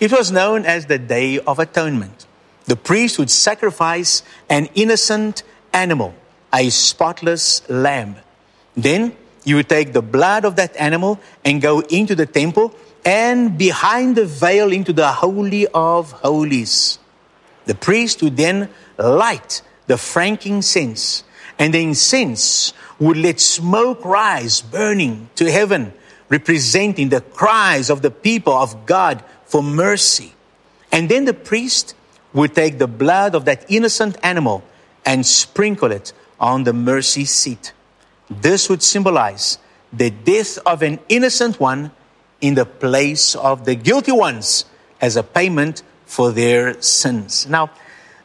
It 0.00 0.12
was 0.12 0.30
known 0.30 0.64
as 0.64 0.86
the 0.86 0.98
Day 0.98 1.40
of 1.40 1.58
Atonement. 1.58 2.24
The 2.66 2.76
priest 2.76 3.18
would 3.18 3.30
sacrifice 3.30 4.22
an 4.48 4.68
innocent 4.74 5.42
animal, 5.72 6.14
a 6.54 6.70
spotless 6.70 7.68
lamb. 7.68 8.16
Then 8.76 9.16
you 9.44 9.56
would 9.56 9.68
take 9.68 9.92
the 9.92 10.02
blood 10.02 10.44
of 10.44 10.56
that 10.56 10.76
animal 10.76 11.18
and 11.44 11.60
go 11.60 11.80
into 11.80 12.14
the 12.14 12.26
temple 12.26 12.74
and 13.04 13.58
behind 13.58 14.16
the 14.16 14.26
veil 14.26 14.70
into 14.70 14.92
the 14.92 15.08
Holy 15.08 15.66
of 15.68 16.12
Holies. 16.12 16.98
The 17.64 17.74
priest 17.74 18.22
would 18.22 18.36
then 18.36 18.70
light 18.98 19.62
the 19.88 19.96
frankincense, 19.98 21.24
and 21.58 21.74
the 21.74 21.82
incense 21.82 22.72
would 23.00 23.16
let 23.16 23.40
smoke 23.40 24.04
rise 24.04 24.60
burning 24.60 25.30
to 25.34 25.50
heaven, 25.50 25.92
representing 26.28 27.08
the 27.08 27.20
cries 27.20 27.90
of 27.90 28.02
the 28.02 28.10
people 28.10 28.52
of 28.52 28.86
God 28.86 29.24
for 29.46 29.62
mercy. 29.62 30.34
And 30.92 31.08
then 31.08 31.24
the 31.24 31.34
priest 31.34 31.94
would 32.32 32.54
take 32.54 32.78
the 32.78 32.86
blood 32.86 33.34
of 33.34 33.46
that 33.46 33.64
innocent 33.68 34.16
animal 34.22 34.62
and 35.04 35.24
sprinkle 35.24 35.90
it 35.90 36.12
on 36.38 36.64
the 36.64 36.72
mercy 36.72 37.24
seat. 37.24 37.72
This 38.28 38.68
would 38.68 38.82
symbolize 38.82 39.58
the 39.90 40.10
death 40.10 40.58
of 40.66 40.82
an 40.82 41.00
innocent 41.08 41.58
one 41.58 41.90
in 42.42 42.54
the 42.54 42.66
place 42.66 43.34
of 43.34 43.64
the 43.64 43.74
guilty 43.74 44.12
ones 44.12 44.66
as 45.00 45.16
a 45.16 45.22
payment 45.22 45.82
for 46.04 46.30
their 46.30 46.80
sins. 46.82 47.46
Now, 47.48 47.70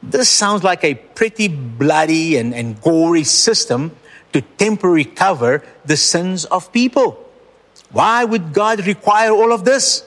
this 0.04 0.30
sounds 0.30 0.64
like 0.64 0.84
a 0.84 0.96
pretty 0.96 1.48
bloody 1.48 2.38
and, 2.38 2.54
and 2.54 2.80
gory 2.82 3.24
system 3.24 3.96
to 4.34 4.42
temporarily 4.42 5.06
cover 5.06 5.64
the 5.86 5.96
sins 5.96 6.46
of 6.46 6.72
people. 6.74 7.20
Why 7.92 8.24
would 8.26 8.54
God 8.54 8.86
require 8.86 9.32
all 9.32 9.54
of 9.54 9.64
this? 9.64 10.06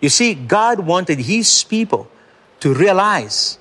You 0.00 0.08
see, 0.08 0.34
God 0.34 0.80
wanted 0.80 1.20
His 1.20 1.64
people 1.64 2.08
to 2.60 2.74
realize 2.74 3.58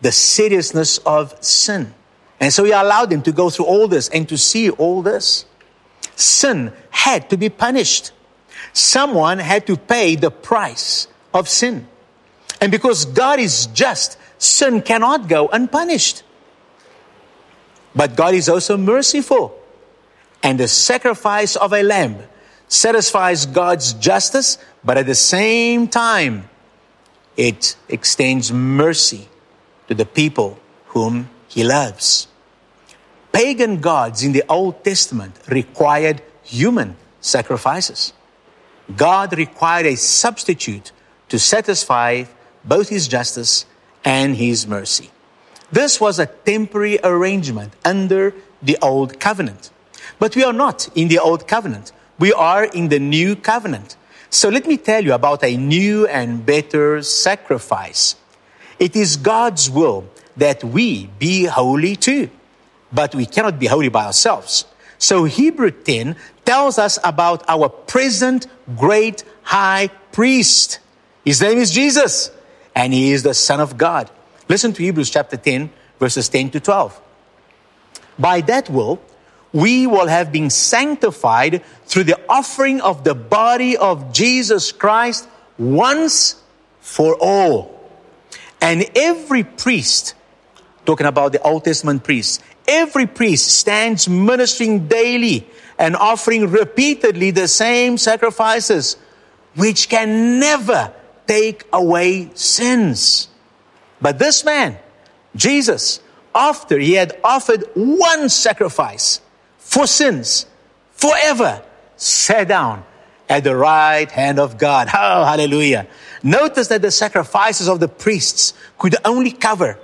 the 0.00 0.10
seriousness 0.10 0.98
of 0.98 1.36
sin. 1.44 1.94
And 2.40 2.52
so 2.52 2.64
He 2.64 2.72
allowed 2.72 3.10
them 3.10 3.22
to 3.22 3.32
go 3.32 3.50
through 3.50 3.66
all 3.66 3.86
this 3.86 4.08
and 4.08 4.28
to 4.28 4.36
see 4.36 4.70
all 4.70 5.02
this. 5.02 5.44
Sin 6.16 6.72
had 6.90 7.30
to 7.30 7.36
be 7.36 7.48
punished. 7.48 8.10
Someone 8.72 9.38
had 9.38 9.66
to 9.66 9.76
pay 9.76 10.16
the 10.16 10.30
price 10.30 11.06
of 11.32 11.48
sin. 11.48 11.86
And 12.60 12.72
because 12.72 13.04
God 13.04 13.38
is 13.38 13.66
just, 13.66 14.18
sin 14.38 14.82
cannot 14.82 15.28
go 15.28 15.48
unpunished. 15.48 16.22
But 17.94 18.16
God 18.16 18.34
is 18.34 18.48
also 18.48 18.76
merciful. 18.76 19.58
And 20.42 20.58
the 20.58 20.68
sacrifice 20.68 21.56
of 21.56 21.72
a 21.72 21.82
lamb 21.82 22.18
satisfies 22.68 23.46
God's 23.46 23.94
justice, 23.94 24.58
but 24.84 24.96
at 24.96 25.06
the 25.06 25.14
same 25.14 25.88
time, 25.88 26.48
it 27.36 27.76
extends 27.88 28.52
mercy 28.52 29.28
to 29.88 29.94
the 29.94 30.06
people 30.06 30.58
whom 30.88 31.30
He 31.48 31.64
loves. 31.64 32.28
Pagan 33.32 33.80
gods 33.80 34.22
in 34.22 34.32
the 34.32 34.44
Old 34.48 34.84
Testament 34.84 35.34
required 35.48 36.22
human 36.42 36.96
sacrifices. 37.20 38.12
God 38.96 39.36
required 39.36 39.86
a 39.86 39.96
substitute 39.96 40.92
to 41.28 41.38
satisfy 41.38 42.24
both 42.64 42.88
His 42.88 43.08
justice 43.08 43.66
and 44.08 44.36
His 44.36 44.66
mercy. 44.66 45.10
This 45.70 46.00
was 46.00 46.18
a 46.18 46.24
temporary 46.24 46.98
arrangement 47.04 47.74
under 47.84 48.34
the 48.62 48.78
Old 48.80 49.20
Covenant. 49.20 49.70
But 50.18 50.34
we 50.34 50.42
are 50.42 50.54
not 50.54 50.88
in 50.94 51.08
the 51.08 51.18
Old 51.18 51.46
Covenant. 51.46 51.92
We 52.18 52.32
are 52.32 52.64
in 52.64 52.88
the 52.88 52.98
New 52.98 53.36
Covenant. 53.36 53.96
So 54.30 54.48
let 54.48 54.66
me 54.66 54.78
tell 54.78 55.04
you 55.04 55.12
about 55.12 55.44
a 55.44 55.54
new 55.58 56.06
and 56.06 56.44
better 56.46 57.02
sacrifice. 57.02 58.16
It 58.78 58.96
is 58.96 59.18
God's 59.18 59.68
will 59.68 60.08
that 60.38 60.64
we 60.64 61.10
be 61.18 61.44
holy 61.44 61.94
too. 61.94 62.30
But 62.90 63.14
we 63.14 63.26
cannot 63.26 63.58
be 63.58 63.66
holy 63.66 63.90
by 63.90 64.06
ourselves. 64.06 64.64
So 64.96 65.24
Hebrew 65.24 65.70
10 65.70 66.16
tells 66.46 66.78
us 66.78 66.98
about 67.04 67.44
our 67.46 67.68
present 67.68 68.46
great 68.74 69.22
high 69.42 69.88
priest. 70.12 70.78
His 71.26 71.42
name 71.42 71.58
is 71.58 71.70
Jesus, 71.70 72.30
and 72.78 72.94
he 72.94 73.10
is 73.10 73.24
the 73.24 73.34
Son 73.34 73.58
of 73.58 73.76
God. 73.76 74.08
Listen 74.48 74.72
to 74.72 74.82
Hebrews 74.84 75.10
chapter 75.10 75.36
10, 75.36 75.68
verses 75.98 76.28
10 76.28 76.50
to 76.50 76.60
12. 76.60 77.00
By 78.16 78.40
that 78.42 78.70
will, 78.70 79.02
we 79.52 79.88
will 79.88 80.06
have 80.06 80.30
been 80.30 80.48
sanctified 80.48 81.64
through 81.86 82.04
the 82.04 82.20
offering 82.28 82.80
of 82.80 83.02
the 83.02 83.16
body 83.16 83.76
of 83.76 84.12
Jesus 84.12 84.70
Christ 84.70 85.28
once 85.58 86.40
for 86.78 87.16
all. 87.20 87.90
And 88.60 88.88
every 88.94 89.42
priest, 89.42 90.14
talking 90.86 91.06
about 91.06 91.32
the 91.32 91.42
Old 91.42 91.64
Testament 91.64 92.04
priests, 92.04 92.38
every 92.68 93.08
priest 93.08 93.58
stands 93.58 94.08
ministering 94.08 94.86
daily 94.86 95.48
and 95.80 95.96
offering 95.96 96.48
repeatedly 96.48 97.32
the 97.32 97.48
same 97.48 97.98
sacrifices, 97.98 98.96
which 99.56 99.88
can 99.88 100.38
never 100.38 100.92
take 101.28 101.64
away 101.72 102.30
sins. 102.34 103.28
But 104.00 104.18
this 104.18 104.44
man, 104.44 104.78
Jesus, 105.36 106.00
after 106.34 106.78
he 106.78 106.94
had 106.94 107.18
offered 107.22 107.64
one 107.74 108.28
sacrifice 108.28 109.20
for 109.58 109.86
sins 109.86 110.46
forever, 110.92 111.62
sat 111.96 112.48
down 112.48 112.84
at 113.28 113.44
the 113.44 113.54
right 113.54 114.10
hand 114.10 114.40
of 114.40 114.58
God. 114.58 114.88
Oh, 114.94 115.24
hallelujah. 115.24 115.86
Notice 116.22 116.68
that 116.68 116.82
the 116.82 116.90
sacrifices 116.90 117.68
of 117.68 117.78
the 117.78 117.88
priests 117.88 118.54
could 118.78 118.96
only 119.04 119.30
cover, 119.30 119.78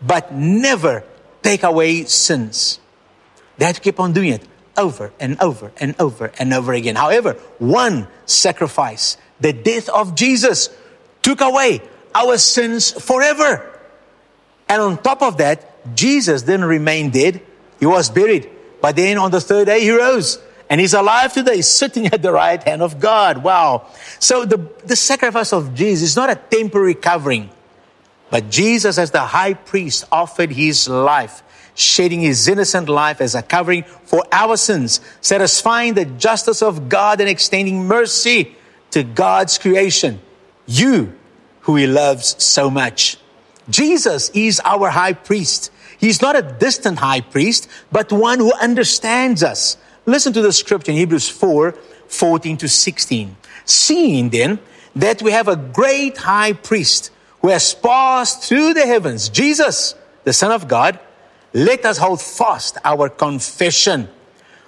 but 0.00 0.32
never 0.32 1.02
take 1.42 1.62
away 1.62 2.04
sins. 2.04 2.78
They 3.58 3.64
had 3.66 3.74
to 3.74 3.80
keep 3.80 3.98
on 3.98 4.12
doing 4.12 4.32
it 4.32 4.46
over 4.76 5.12
and 5.18 5.40
over 5.40 5.72
and 5.78 5.94
over 5.98 6.32
and 6.38 6.52
over 6.54 6.72
again. 6.72 6.96
However, 6.96 7.34
one 7.58 8.08
sacrifice, 8.26 9.16
the 9.40 9.52
death 9.52 9.88
of 9.88 10.14
Jesus, 10.14 10.70
took 11.22 11.40
away 11.40 11.82
our 12.14 12.38
sins 12.38 12.90
forever. 12.90 13.66
And 14.68 14.80
on 14.82 15.02
top 15.02 15.22
of 15.22 15.38
that, 15.38 15.94
Jesus 15.96 16.42
didn't 16.42 16.66
remain 16.66 17.10
dead. 17.10 17.40
He 17.78 17.86
was 17.86 18.10
buried. 18.10 18.48
But 18.80 18.96
then 18.96 19.18
on 19.18 19.30
the 19.30 19.40
third 19.40 19.66
day, 19.66 19.80
he 19.80 19.90
rose. 19.90 20.38
And 20.68 20.80
he's 20.80 20.94
alive 20.94 21.32
today, 21.32 21.60
sitting 21.62 22.06
at 22.06 22.22
the 22.22 22.32
right 22.32 22.62
hand 22.62 22.82
of 22.82 23.00
God. 23.00 23.42
Wow. 23.42 23.86
So 24.18 24.44
the, 24.44 24.58
the 24.84 24.96
sacrifice 24.96 25.52
of 25.52 25.74
Jesus 25.74 26.10
is 26.10 26.16
not 26.16 26.30
a 26.30 26.36
temporary 26.36 26.94
covering. 26.94 27.50
But 28.30 28.48
Jesus, 28.48 28.96
as 28.96 29.10
the 29.10 29.20
high 29.20 29.54
priest, 29.54 30.04
offered 30.12 30.52
his 30.52 30.88
life, 30.88 31.42
shedding 31.74 32.20
his 32.20 32.46
innocent 32.46 32.88
life 32.88 33.20
as 33.20 33.34
a 33.34 33.42
covering 33.42 33.82
for 34.04 34.24
our 34.30 34.56
sins, 34.56 35.00
satisfying 35.20 35.94
the 35.94 36.04
justice 36.04 36.62
of 36.62 36.88
God 36.88 37.20
and 37.20 37.28
extending 37.28 37.88
mercy 37.88 38.54
to 38.92 39.02
God's 39.02 39.58
creation. 39.58 40.20
You 40.70 41.12
who 41.62 41.74
he 41.74 41.88
loves 41.88 42.36
so 42.42 42.70
much. 42.70 43.18
Jesus 43.68 44.30
is 44.30 44.60
our 44.64 44.90
high 44.90 45.14
priest. 45.14 45.72
He's 45.98 46.22
not 46.22 46.36
a 46.36 46.42
distant 46.42 46.98
high 46.98 47.22
priest, 47.22 47.68
but 47.90 48.12
one 48.12 48.38
who 48.38 48.52
understands 48.54 49.42
us. 49.42 49.76
Listen 50.06 50.32
to 50.32 50.42
the 50.42 50.52
scripture 50.52 50.92
in 50.92 50.96
Hebrews 50.96 51.28
4 51.28 51.72
14 51.72 52.56
to 52.58 52.68
16. 52.68 53.36
Seeing 53.64 54.30
then 54.30 54.60
that 54.94 55.22
we 55.22 55.32
have 55.32 55.48
a 55.48 55.56
great 55.56 56.18
high 56.18 56.52
priest 56.52 57.10
who 57.42 57.48
has 57.48 57.74
passed 57.74 58.44
through 58.44 58.74
the 58.74 58.86
heavens, 58.86 59.28
Jesus, 59.28 59.96
the 60.22 60.32
Son 60.32 60.52
of 60.52 60.68
God, 60.68 61.00
let 61.52 61.84
us 61.84 61.98
hold 61.98 62.20
fast 62.20 62.78
our 62.84 63.08
confession. 63.08 64.08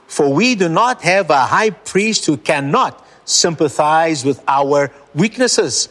For 0.09 0.33
we 0.33 0.57
do 0.57 0.69
not 0.69 1.03
have 1.03 1.31
a 1.31 1.47
high 1.47 1.71
priest 1.71 2.27
who 2.27 2.37
cannot 2.37 3.02
sympathize 3.25 4.25
with 4.25 4.43
our 4.47 4.91
weaknesses 5.15 5.89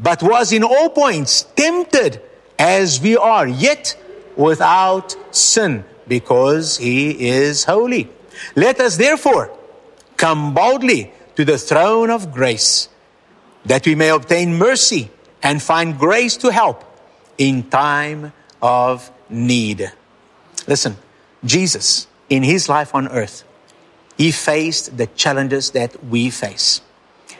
but 0.00 0.22
was 0.22 0.50
in 0.52 0.64
all 0.64 0.88
points 0.88 1.42
tempted 1.54 2.20
as 2.58 3.00
we 3.00 3.16
are, 3.16 3.46
yet 3.46 3.96
without 4.36 5.14
sin, 5.34 5.84
because 6.08 6.78
he 6.78 7.28
is 7.28 7.64
holy. 7.64 8.08
Let 8.56 8.80
us 8.80 8.96
therefore 8.96 9.56
come 10.16 10.54
boldly 10.54 11.12
to 11.36 11.44
the 11.44 11.58
throne 11.58 12.10
of 12.10 12.32
grace 12.32 12.88
that 13.64 13.86
we 13.86 13.94
may 13.94 14.08
obtain 14.08 14.56
mercy 14.56 15.10
and 15.42 15.62
find 15.62 15.98
grace 15.98 16.36
to 16.38 16.50
help 16.50 16.84
in 17.36 17.68
time 17.68 18.32
of 18.62 19.10
need. 19.28 19.92
Listen, 20.66 20.96
Jesus, 21.44 22.06
in 22.28 22.42
his 22.42 22.68
life 22.68 22.94
on 22.94 23.08
earth, 23.08 23.44
he 24.20 24.32
faced 24.32 24.98
the 24.98 25.06
challenges 25.06 25.70
that 25.70 26.04
we 26.04 26.28
face. 26.28 26.82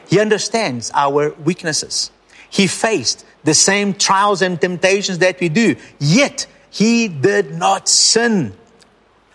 He 0.08 0.18
understands 0.18 0.90
our 0.94 1.34
weaknesses. 1.34 2.10
He 2.48 2.66
faced 2.66 3.26
the 3.44 3.52
same 3.52 3.92
trials 3.92 4.40
and 4.40 4.58
temptations 4.58 5.18
that 5.18 5.38
we 5.40 5.50
do, 5.50 5.76
yet 5.98 6.46
he 6.70 7.06
did 7.06 7.54
not 7.54 7.86
sin. 7.86 8.54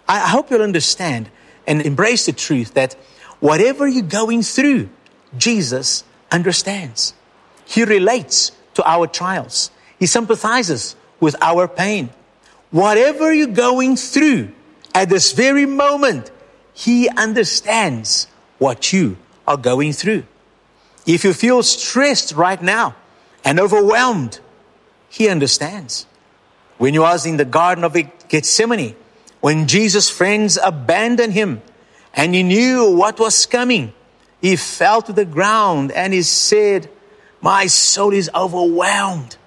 I 0.09 0.27
hope 0.27 0.49
you'll 0.49 0.63
understand 0.63 1.29
and 1.67 1.83
embrace 1.83 2.25
the 2.25 2.33
truth 2.33 2.73
that 2.73 2.95
whatever 3.41 3.87
you're 3.87 4.01
going 4.01 4.41
through, 4.41 4.89
Jesus 5.37 6.03
understands. 6.31 7.13
He 7.67 7.83
relates 7.83 8.53
to 8.73 8.89
our 8.89 9.05
trials. 9.05 9.69
He 9.99 10.07
sympathizes 10.07 10.95
with 11.19 11.35
our 11.43 11.67
pain. 11.67 12.09
Whatever 12.71 13.31
you're 13.31 13.45
going 13.45 13.97
through 13.97 14.49
at 14.95 15.09
this 15.09 15.31
very 15.31 15.67
moment, 15.67 16.31
He 16.75 17.07
understands 17.07 18.27
what 18.59 18.91
you 18.91 19.17
are 19.47 19.55
going 19.55 19.93
through. 19.93 20.25
If 21.07 21.23
you 21.23 21.33
feel 21.33 21.63
stressed 21.63 22.33
right 22.33 22.61
now 22.61 22.95
and 23.45 23.59
overwhelmed, 23.59 24.41
He 25.09 25.29
understands. 25.29 26.05
When 26.77 26.93
you 26.93 27.01
was 27.01 27.25
in 27.25 27.37
the 27.37 27.45
Garden 27.45 27.85
of 27.85 27.95
Gethsemane, 28.27 28.95
when 29.39 29.67
Jesus' 29.67 30.09
friends 30.09 30.59
abandoned 30.61 31.31
Him 31.31 31.61
and 32.13 32.35
He 32.35 32.43
knew 32.43 32.91
what 32.91 33.21
was 33.21 33.45
coming, 33.45 33.93
He 34.41 34.57
fell 34.57 35.01
to 35.03 35.13
the 35.13 35.25
ground 35.25 35.93
and 35.93 36.13
He 36.13 36.23
said, 36.23 36.89
My 37.39 37.67
soul 37.67 38.11
is 38.11 38.29
overwhelmed 38.35 39.37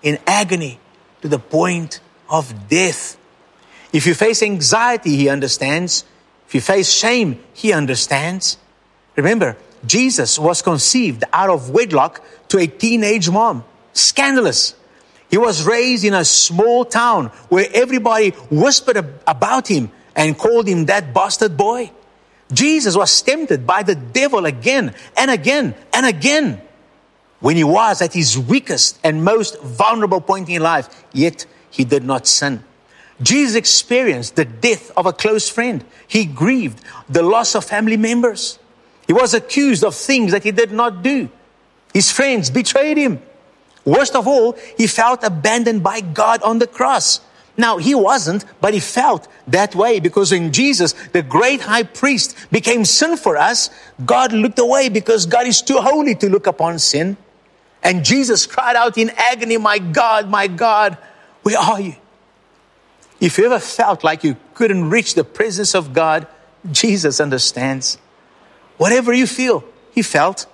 in 0.00 0.18
agony 0.26 0.80
to 1.20 1.28
the 1.28 1.38
point 1.38 2.00
of 2.30 2.68
death. 2.70 3.18
If 3.92 4.06
you 4.06 4.14
face 4.14 4.42
anxiety, 4.42 5.16
He 5.16 5.28
understands. 5.28 6.04
If 6.48 6.54
you 6.54 6.60
face 6.60 6.90
shame, 6.90 7.38
He 7.52 7.72
understands. 7.72 8.56
Remember, 9.16 9.56
Jesus 9.86 10.38
was 10.38 10.62
conceived 10.62 11.24
out 11.32 11.50
of 11.50 11.70
wedlock 11.70 12.22
to 12.48 12.58
a 12.58 12.66
teenage 12.66 13.30
mom. 13.30 13.64
Scandalous. 13.92 14.74
He 15.30 15.36
was 15.36 15.64
raised 15.64 16.04
in 16.04 16.14
a 16.14 16.24
small 16.24 16.84
town 16.84 17.26
where 17.48 17.66
everybody 17.72 18.30
whispered 18.50 18.96
about 19.26 19.68
him 19.68 19.90
and 20.16 20.38
called 20.38 20.66
him 20.66 20.86
that 20.86 21.12
bastard 21.12 21.56
boy. 21.56 21.90
Jesus 22.50 22.96
was 22.96 23.20
tempted 23.20 23.66
by 23.66 23.82
the 23.82 23.94
devil 23.94 24.46
again 24.46 24.94
and 25.16 25.30
again 25.30 25.74
and 25.92 26.06
again 26.06 26.62
when 27.40 27.56
he 27.56 27.64
was 27.64 28.00
at 28.00 28.14
his 28.14 28.38
weakest 28.38 28.98
and 29.04 29.22
most 29.22 29.60
vulnerable 29.60 30.20
point 30.20 30.48
in 30.48 30.62
life, 30.62 31.04
yet 31.12 31.44
he 31.70 31.84
did 31.84 32.04
not 32.04 32.26
sin. 32.26 32.64
Jesus 33.20 33.56
experienced 33.56 34.36
the 34.36 34.44
death 34.44 34.92
of 34.96 35.06
a 35.06 35.12
close 35.12 35.48
friend. 35.48 35.84
He 36.06 36.24
grieved 36.24 36.82
the 37.08 37.22
loss 37.22 37.54
of 37.54 37.64
family 37.64 37.96
members. 37.96 38.58
He 39.06 39.12
was 39.12 39.34
accused 39.34 39.82
of 39.84 39.94
things 39.94 40.32
that 40.32 40.44
he 40.44 40.52
did 40.52 40.70
not 40.70 41.02
do. 41.02 41.28
His 41.92 42.12
friends 42.12 42.50
betrayed 42.50 42.96
him. 42.96 43.20
Worst 43.84 44.14
of 44.14 44.28
all, 44.28 44.56
he 44.76 44.86
felt 44.86 45.24
abandoned 45.24 45.82
by 45.82 46.00
God 46.00 46.42
on 46.42 46.58
the 46.58 46.66
cross. 46.66 47.20
Now, 47.56 47.78
he 47.78 47.94
wasn't, 47.94 48.44
but 48.60 48.72
he 48.72 48.80
felt 48.80 49.26
that 49.48 49.74
way 49.74 49.98
because 49.98 50.30
when 50.30 50.52
Jesus, 50.52 50.92
the 51.12 51.22
great 51.22 51.60
high 51.62 51.82
priest, 51.82 52.36
became 52.52 52.84
sin 52.84 53.16
for 53.16 53.36
us, 53.36 53.70
God 54.04 54.32
looked 54.32 54.60
away 54.60 54.90
because 54.90 55.26
God 55.26 55.46
is 55.46 55.60
too 55.60 55.78
holy 55.78 56.14
to 56.16 56.28
look 56.28 56.46
upon 56.46 56.78
sin. 56.78 57.16
And 57.82 58.04
Jesus 58.04 58.46
cried 58.46 58.76
out 58.76 58.96
in 58.96 59.10
agony, 59.16 59.56
My 59.56 59.78
God, 59.78 60.28
my 60.28 60.46
God, 60.46 60.98
where 61.42 61.58
are 61.58 61.80
you? 61.80 61.96
If 63.20 63.38
you 63.38 63.46
ever 63.46 63.58
felt 63.58 64.04
like 64.04 64.22
you 64.22 64.36
couldn't 64.54 64.90
reach 64.90 65.14
the 65.14 65.24
presence 65.24 65.74
of 65.74 65.92
God, 65.92 66.26
Jesus 66.70 67.20
understands. 67.20 67.98
Whatever 68.76 69.12
you 69.12 69.26
feel, 69.26 69.64
he 69.92 70.02
felt. 70.02 70.46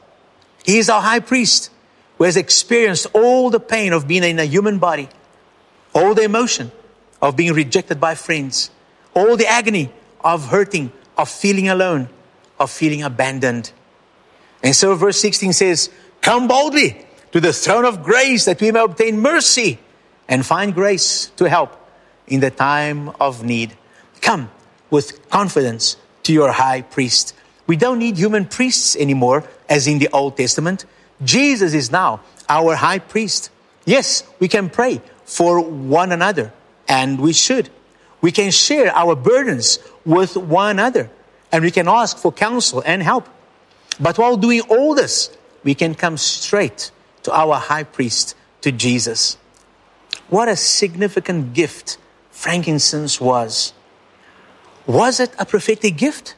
He 0.65 0.79
is 0.79 0.89
our 0.89 1.03
high 1.03 1.21
priest 1.21 1.71
who 2.17 2.25
has 2.25 2.37
experienced 2.37 3.07
all 3.13 3.51
the 3.51 3.61
pain 3.61 3.93
of 3.93 4.09
being 4.09 4.25
in 4.25 4.39
a 4.39 4.45
human 4.45 4.79
body, 4.79 5.09
all 5.95 6.15
the 6.15 6.23
emotion 6.23 6.73
of 7.21 7.37
being 7.37 7.53
rejected 7.53 8.01
by 8.01 8.15
friends, 8.15 8.71
all 9.15 9.37
the 9.37 9.47
agony 9.47 9.93
of 10.21 10.49
hurting, 10.49 10.91
of 11.19 11.29
feeling 11.29 11.69
alone, 11.69 12.09
of 12.59 12.71
feeling 12.71 13.03
abandoned. 13.03 13.73
And 14.63 14.75
so 14.75 14.95
verse 14.95 15.21
16 15.21 15.53
says, 15.53 15.91
Come 16.23 16.49
boldly 16.49 17.05
to 17.33 17.41
the 17.41 17.53
throne 17.53 17.85
of 17.85 18.03
grace 18.03 18.47
that 18.47 18.61
we 18.61 18.73
may 18.73 18.81
obtain 18.81 19.21
mercy 19.21 19.79
and 20.29 20.47
find 20.47 20.73
grace 20.73 21.27
to 21.37 21.49
help 21.49 21.84
in 22.27 22.41
the 22.41 22.51
time 22.51 23.11
of 23.21 23.45
need. 23.45 23.77
Come 24.21 24.51
with 24.91 25.29
confidence 25.31 25.97
to 26.25 26.33
your 26.33 26.53
high 26.53 26.83
priest 26.83 27.35
we 27.67 27.77
don't 27.77 27.99
need 27.99 28.17
human 28.17 28.45
priests 28.45 28.95
anymore, 28.97 29.45
as 29.69 29.87
in 29.87 29.99
the 29.99 30.09
Old 30.13 30.37
Testament. 30.37 30.85
Jesus 31.23 31.73
is 31.73 31.91
now 31.91 32.21
our 32.49 32.77
high 32.77 32.99
priest. 32.99 33.51
Yes, 33.87 34.23
we 34.39 34.49
can 34.49 34.69
pray 34.69 35.01
for 35.25 35.61
one 35.61 36.13
another, 36.13 36.53
and 36.89 37.21
we 37.21 37.33
should. 37.33 37.71
We 38.21 38.33
can 38.33 38.51
share 38.51 38.95
our 38.95 39.17
burdens 39.17 39.79
with 40.05 40.37
one 40.37 40.79
another, 40.79 41.11
and 41.53 41.65
we 41.65 41.71
can 41.71 41.89
ask 41.89 42.19
for 42.19 42.33
counsel 42.33 42.83
and 42.85 43.03
help. 43.03 43.29
But 43.99 44.19
while 44.19 44.37
doing 44.37 44.61
all 44.69 44.95
this, 44.95 45.31
we 45.63 45.75
can 45.75 45.95
come 45.95 46.19
straight 46.19 46.91
to 47.23 47.33
our 47.33 47.57
high 47.57 47.85
priest, 47.85 48.35
to 48.61 48.73
Jesus. 48.73 49.39
What 50.29 50.49
a 50.49 50.57
significant 50.57 51.55
gift 51.55 51.97
frankincense 52.35 53.21
was. 53.21 53.73
Was 54.87 55.21
it 55.21 55.31
a 55.39 55.47
prophetic 55.47 55.97
gift? 55.97 56.35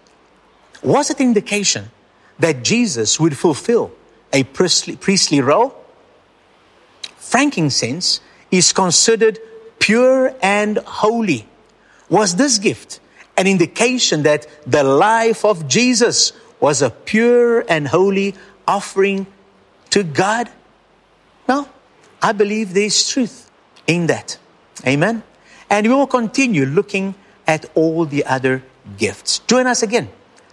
was 0.82 1.11
it 1.11 1.18
an 1.18 1.26
indication 1.26 1.90
that 2.38 2.62
Jesus 2.62 3.18
would 3.18 3.37
fulfill 3.37 3.90
a 4.32 4.44
priestly, 4.44 4.94
priestly 4.94 5.40
role? 5.40 5.74
Frankincense 7.16 8.20
is 8.50 8.72
considered 8.72 9.40
pure 9.80 10.35
and 10.40 10.78
holy. 10.78 11.48
Was 12.09 12.37
this 12.37 12.59
gift 12.59 13.00
an 13.37 13.48
indication 13.48 14.22
that 14.22 14.46
the 14.66 14.85
life 14.85 15.44
of 15.44 15.66
Jesus 15.66 16.32
was 16.61 16.82
a 16.82 16.90
pure 16.90 17.64
and 17.68 17.88
holy 17.88 18.35
offering 18.68 19.26
to 19.90 20.04
God? 20.04 20.48
No, 21.48 21.68
I 22.22 22.32
believe 22.32 22.74
there 22.74 22.85
is 22.85 23.09
truth 23.09 23.50
in 23.87 24.06
that. 24.06 24.38
Amen. 24.87 25.22
And 25.70 25.87
we 25.87 25.94
will 25.94 26.07
continue 26.07 26.64
looking 26.64 27.14
at 27.46 27.64
all 27.74 28.05
the 28.05 28.24
other 28.24 28.62
gifts. 28.96 29.40
Join 29.40 29.66
us 29.66 29.83
again 29.83 30.11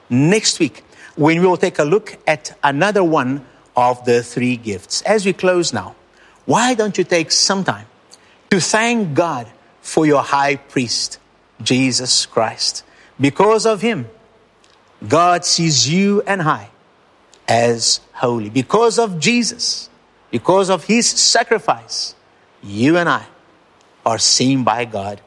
next 0.10 0.60
week 0.60 0.84
when 1.16 1.40
we 1.40 1.48
will 1.48 1.58
take 1.58 1.80
a 1.80 1.84
look 1.84 2.18
at 2.28 2.58
another 2.64 3.04
one 3.04 3.46
of 3.76 4.04
the 4.06 4.24
three 4.24 4.58
gifts. 4.58 5.02
As 5.04 5.26
we 5.26 5.34
close 5.34 5.74
now, 5.74 5.96
why 6.46 6.74
don't 6.74 6.98
you 6.98 7.04
take 7.04 7.32
some 7.32 7.64
time 7.64 7.88
to 8.50 8.60
thank 8.60 9.14
God 9.14 9.48
for 9.82 10.06
your 10.06 10.22
high 10.22 10.56
priest, 10.56 11.20
Jesus 11.62 12.26
Christ? 12.26 12.84
Because 13.20 13.66
of 13.66 13.82
him, 13.82 14.08
God 15.08 15.46
sees 15.46 15.92
you 15.92 16.22
and 16.26 16.42
I 16.42 16.70
as 17.48 18.00
holy. 18.14 18.50
Because 18.50 18.98
of 18.98 19.20
Jesus, 19.20 19.90
because 20.32 20.70
of 20.70 20.86
his 20.86 21.08
sacrifice, 21.08 22.16
you 22.62 22.98
and 22.98 23.10
I 23.10 23.26
are 24.06 24.20
seen 24.20 24.64
by 24.64 24.86
God 24.86 25.22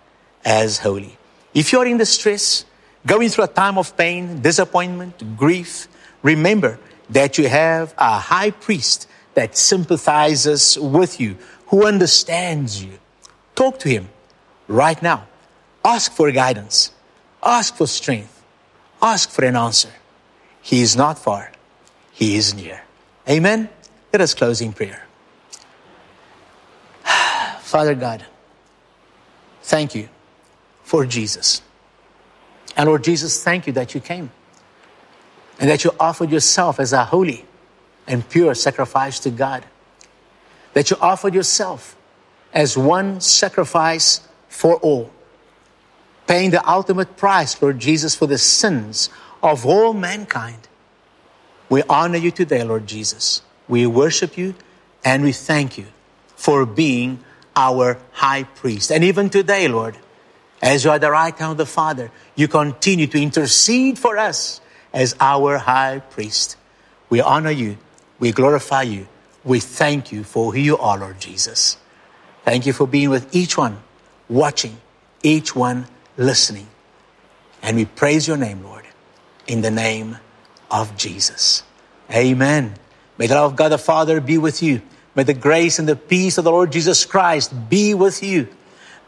as 0.45 0.79
holy. 0.79 1.17
If 1.55 1.73
you're 1.73 1.87
in 1.87 1.97
distress, 1.97 2.65
going 3.07 3.29
through 3.29 3.45
a 3.45 3.49
time 3.49 3.79
of 3.79 3.97
pain, 3.97 4.43
disappointment, 4.43 5.37
grief, 5.37 5.89
remember 6.23 6.79
that 7.11 7.39
you 7.39 7.49
have 7.49 7.95
a 7.97 8.19
high 8.19 8.51
priest 8.51 9.09
that 9.35 9.57
sympathizes 9.57 10.79
with 10.79 11.21
you, 11.21 11.37
who 11.69 11.87
understands 11.87 12.83
you. 12.83 12.99
Talk 13.55 13.79
to 13.81 13.89
him 13.89 14.09
right 14.69 15.01
now. 15.03 15.27
Ask 15.85 16.13
for 16.13 16.31
guidance. 16.33 16.93
Ask 17.43 17.77
for 17.77 17.87
strength. 17.87 18.43
Ask 19.01 19.31
for 19.31 19.45
an 19.45 19.57
answer. 19.57 19.93
He 20.63 20.81
is 20.83 20.97
not 20.97 21.19
far. 21.19 21.53
He 22.13 22.37
is 22.37 22.55
near. 22.55 22.83
Amen. 23.29 23.69
Let 24.13 24.23
us 24.23 24.35
close 24.35 24.61
in 24.61 24.73
prayer. 24.73 25.07
Father 27.61 27.95
God, 27.95 28.25
thank 29.67 29.95
you 29.95 30.09
for 30.83 31.05
Jesus. 31.07 31.63
And 32.77 32.89
Lord 32.89 33.05
Jesus, 33.05 33.43
thank 33.43 33.67
you 33.67 33.73
that 33.75 33.95
you 33.95 34.01
came 34.01 34.31
and 35.59 35.71
that 35.71 35.85
you 35.85 35.91
offered 35.99 36.31
yourself 36.31 36.79
as 36.81 36.93
a 36.93 37.05
holy 37.05 37.45
and 38.07 38.29
pure 38.29 38.55
sacrifice 38.55 39.19
to 39.21 39.31
God. 39.31 39.65
That 40.75 40.91
you 40.91 40.97
offered 41.01 41.35
yourself 41.35 41.97
as 42.53 42.77
one 42.79 43.21
sacrifice 43.21 44.27
for 44.49 44.77
all. 44.77 45.11
paying 46.27 46.51
the 46.51 46.69
ultimate 46.69 47.17
price, 47.17 47.61
Lord 47.63 47.79
Jesus, 47.79 48.15
for 48.15 48.27
the 48.27 48.39
sins 48.39 49.11
of 49.43 49.65
all 49.65 49.93
mankind. 49.93 50.69
We 51.69 51.83
honor 51.89 52.19
you 52.19 52.31
today, 52.31 52.63
Lord 52.63 52.87
Jesus. 52.87 53.43
We 53.69 53.87
worship 53.87 54.37
you 54.37 54.55
and 55.05 55.23
we 55.23 55.33
thank 55.33 55.79
you 55.79 55.87
for 56.37 56.67
being 56.67 57.21
our 57.57 57.99
high 58.13 58.45
priest. 58.45 58.93
And 58.93 59.03
even 59.03 59.31
today, 59.31 59.67
Lord, 59.67 59.97
as 60.63 60.85
you 60.85 60.91
are 60.91 60.99
the 60.99 61.11
right 61.11 61.37
hand 61.37 61.53
of 61.53 61.57
the 61.59 61.67
Father, 61.67 62.11
you 62.35 62.47
continue 62.49 63.07
to 63.07 63.21
intercede 63.21 63.99
for 63.99 64.19
us 64.19 64.61
as 64.93 65.17
our 65.19 65.59
high 65.59 65.99
priest. 65.99 66.57
We 67.09 67.21
honor 67.21 67.51
you. 67.51 67.79
We 68.19 68.33
glorify 68.33 68.83
you. 68.83 69.09
We 69.45 69.61
thank 69.61 70.13
you 70.13 70.25
for 70.25 70.53
who 70.53 70.59
you 70.59 70.79
are, 70.79 70.99
Lord 70.99 71.21
Jesus. 71.21 71.77
Thank 72.45 72.67
you 72.67 72.73
for 72.73 72.87
being 72.87 73.11
with 73.11 73.35
each 73.35 73.57
one, 73.57 73.83
watching, 74.29 74.77
each 75.23 75.55
one 75.55 75.87
listening. 76.17 76.69
And 77.63 77.77
we 77.77 77.85
praise 77.85 78.29
your 78.29 78.37
name, 78.37 78.63
Lord, 78.63 78.85
in 79.47 79.63
the 79.63 79.71
name 79.71 80.19
of 80.71 80.97
Jesus. 80.97 81.63
Amen. 82.11 82.75
May 83.19 83.27
the 83.27 83.35
love 83.35 83.53
of 83.53 83.57
God 83.57 83.71
the 83.71 83.79
Father 83.79 84.21
be 84.21 84.39
with 84.39 84.63
you. 84.63 84.83
May 85.17 85.23
the 85.23 85.35
grace 85.35 85.79
and 85.79 85.89
the 85.89 85.97
peace 85.97 86.37
of 86.37 86.45
the 86.45 86.53
Lord 86.53 86.71
Jesus 86.71 87.07
Christ 87.07 87.53
be 87.71 87.95
with 87.95 88.23
you. 88.23 88.49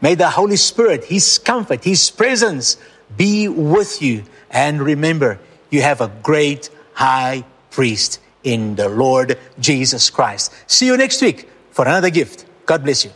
May 0.01 0.15
the 0.15 0.29
Holy 0.29 0.55
Spirit, 0.55 1.05
His 1.05 1.37
comfort, 1.37 1.83
His 1.83 2.09
presence 2.09 2.77
be 3.15 3.47
with 3.47 4.01
you. 4.01 4.23
And 4.49 4.81
remember, 4.81 5.39
you 5.69 5.83
have 5.83 6.01
a 6.01 6.11
great 6.23 6.69
high 6.93 7.45
priest 7.69 8.19
in 8.43 8.75
the 8.75 8.89
Lord 8.89 9.37
Jesus 9.59 10.09
Christ. 10.09 10.51
See 10.65 10.87
you 10.87 10.97
next 10.97 11.21
week 11.21 11.47
for 11.71 11.85
another 11.85 12.09
gift. 12.09 12.45
God 12.65 12.83
bless 12.83 13.05
you. 13.05 13.11